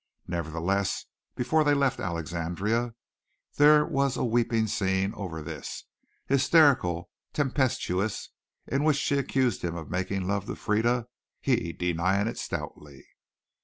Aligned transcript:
Nevertheless, 0.25 1.05
before 1.35 1.63
they 1.63 1.75
left 1.75 1.99
Alexandria 1.99 2.95
there 3.57 3.85
was 3.85 4.17
a 4.17 4.23
weeping 4.25 4.65
scene 4.65 5.13
over 5.13 5.43
this, 5.43 5.83
hysterical, 6.25 7.11
tempestuous, 7.33 8.29
in 8.65 8.83
which 8.83 8.97
she 8.97 9.19
accused 9.19 9.61
him 9.61 9.75
of 9.75 9.91
making 9.91 10.27
love 10.27 10.45
to 10.47 10.55
Frieda, 10.55 11.05
he 11.39 11.71
denying 11.71 12.25
it 12.27 12.39
stoutly. 12.39 13.05